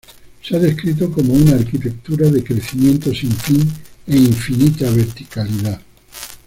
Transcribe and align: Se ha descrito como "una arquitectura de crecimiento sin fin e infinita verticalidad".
Se 0.41 0.55
ha 0.55 0.57
descrito 0.59 1.11
como 1.11 1.31
"una 1.33 1.51
arquitectura 1.53 2.27
de 2.31 2.43
crecimiento 2.43 3.13
sin 3.13 3.31
fin 3.33 3.71
e 4.07 4.17
infinita 4.17 4.89
verticalidad". 4.89 5.79